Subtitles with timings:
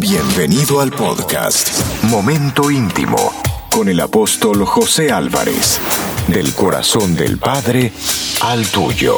[0.00, 3.18] Bienvenido al podcast Momento Íntimo
[3.70, 5.78] con el apóstol José Álvarez,
[6.26, 7.92] del corazón del Padre
[8.42, 9.16] al tuyo.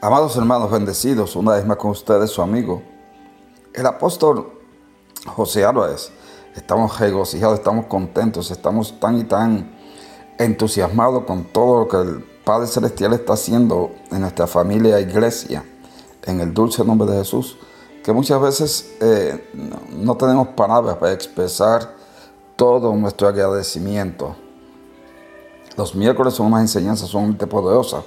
[0.00, 2.80] Amados hermanos bendecidos, una vez más con ustedes su amigo,
[3.74, 4.60] el apóstol
[5.26, 6.12] José Álvarez.
[6.54, 9.76] Estamos regocijados, estamos contentos, estamos tan y tan
[10.38, 15.64] entusiasmados con todo lo que el Padre Celestial está haciendo en nuestra familia iglesia,
[16.24, 17.56] en el dulce nombre de Jesús,
[18.02, 19.50] que muchas veces eh,
[19.96, 21.94] no tenemos palabras para expresar
[22.56, 24.36] todo nuestro agradecimiento.
[25.76, 28.04] Los miércoles son unas enseñanzas sumamente poderosas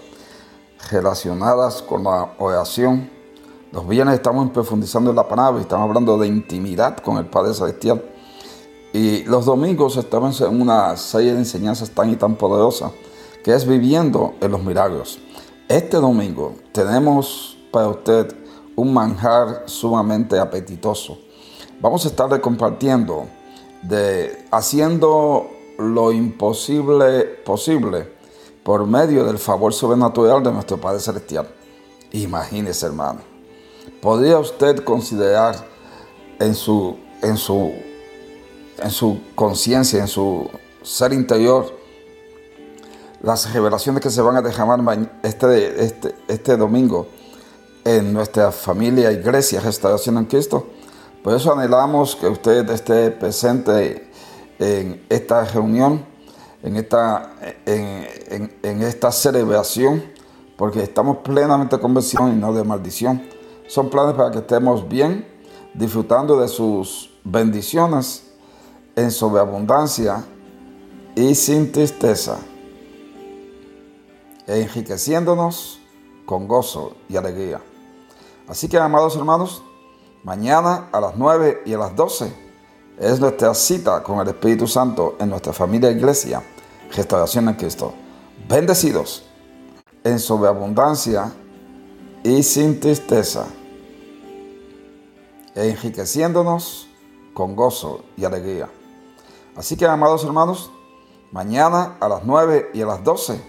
[0.92, 3.10] relacionadas con la oración.
[3.72, 7.54] Los viernes estamos profundizando en la palabra y estamos hablando de intimidad con el Padre
[7.54, 8.04] Celestial.
[8.94, 12.92] Y los domingos estamos en una serie de enseñanzas tan y tan poderosas
[13.44, 15.20] que es viviendo en los milagros.
[15.68, 18.36] Este domingo tenemos para usted
[18.76, 21.18] un manjar sumamente apetitoso.
[21.82, 23.26] Vamos a estarle compartiendo
[23.82, 25.48] de haciendo
[25.80, 28.08] lo imposible posible
[28.64, 31.50] por medio del favor sobrenatural de nuestro Padre Celestial.
[32.12, 33.22] Imagínese, hermano.
[34.04, 35.56] ¿Podría usted considerar
[36.40, 37.74] en su, en su,
[38.78, 40.48] en su conciencia, en su
[40.84, 41.76] ser interior,
[43.24, 44.80] las revelaciones que se van a derramar
[45.24, 47.08] este, este, este domingo
[47.86, 50.68] en nuestra familia, iglesia, restauración en Cristo.
[51.24, 54.10] Por eso anhelamos que usted esté presente
[54.60, 56.06] en esta reunión,
[56.62, 57.34] en esta,
[57.66, 60.04] en, esta celebración,
[60.58, 63.24] porque estamos plenamente convencidos y no de maldición.
[63.68, 65.28] Son planes para que estemos bien,
[65.74, 68.24] disfrutando de sus bendiciones
[68.96, 70.24] en sobreabundancia
[71.16, 72.38] y sin tristeza
[74.48, 75.80] enriqueciéndonos
[76.26, 77.62] con gozo y alegría.
[78.48, 79.64] Así que, amados hermanos,
[80.24, 82.34] mañana a las 9 y a las 12
[83.00, 86.44] es nuestra cita con el Espíritu Santo en nuestra familia e iglesia,
[86.96, 87.94] Restauración en Cristo.
[88.48, 89.24] Bendecidos
[90.04, 91.32] en sobreabundancia
[92.24, 93.46] y sin tristeza,
[95.56, 96.88] enriqueciéndonos
[97.34, 98.70] con gozo y alegría.
[99.56, 100.72] Así que, amados hermanos,
[101.32, 103.42] mañana a las 9 y a las 12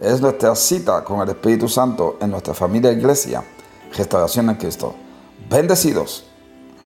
[0.00, 3.42] es nuestra cita con el Espíritu Santo en nuestra familia e iglesia,
[3.92, 4.94] Restauración en Cristo.
[5.48, 6.24] Bendecidos.